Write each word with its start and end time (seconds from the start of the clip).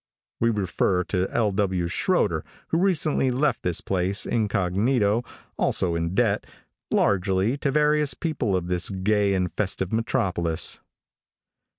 We 0.39 0.49
refer 0.49 1.03
to 1.03 1.29
L. 1.29 1.51
W. 1.51 1.85
Shroeder, 1.85 2.41
who 2.69 2.79
recently 2.79 3.29
left 3.29 3.61
this 3.61 3.81
place 3.81 4.25
incog., 4.25 4.75
also 5.57 5.93
in 5.93 6.15
debt, 6.15 6.43
largely, 6.89 7.55
to 7.57 7.69
various 7.69 8.15
people 8.15 8.55
of 8.55 8.65
this 8.67 8.89
gay 8.89 9.35
and 9.35 9.53
festive 9.53 9.93
metropolis. 9.93 10.79